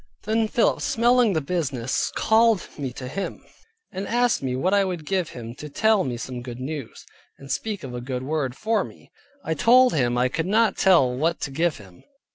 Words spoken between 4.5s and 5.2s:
what I would